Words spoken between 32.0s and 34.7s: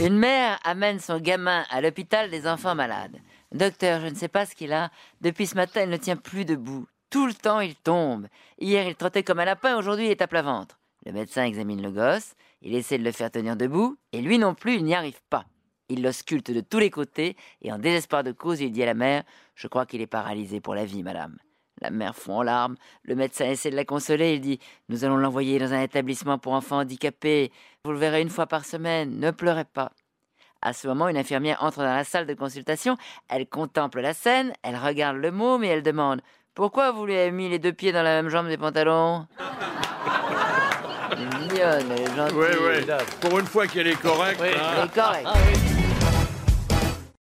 salle de consultation. Elle contemple la scène.